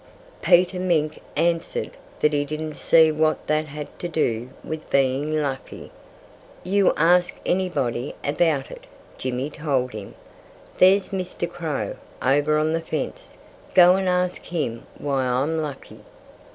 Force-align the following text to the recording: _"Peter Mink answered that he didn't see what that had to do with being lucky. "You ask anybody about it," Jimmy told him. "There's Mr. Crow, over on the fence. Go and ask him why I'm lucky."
_"Peter 0.41 0.79
Mink 0.79 1.21
answered 1.35 1.91
that 2.21 2.33
he 2.33 2.43
didn't 2.43 2.73
see 2.73 3.11
what 3.11 3.45
that 3.45 3.65
had 3.65 3.87
to 3.99 4.07
do 4.07 4.49
with 4.63 4.89
being 4.89 5.39
lucky. 5.43 5.91
"You 6.63 6.91
ask 6.97 7.35
anybody 7.45 8.15
about 8.23 8.71
it," 8.71 8.87
Jimmy 9.19 9.51
told 9.51 9.91
him. 9.91 10.15
"There's 10.79 11.09
Mr. 11.09 11.47
Crow, 11.47 11.97
over 12.19 12.57
on 12.57 12.73
the 12.73 12.81
fence. 12.81 13.37
Go 13.75 13.95
and 13.95 14.09
ask 14.09 14.43
him 14.45 14.87
why 14.97 15.21
I'm 15.23 15.61
lucky." 15.61 15.99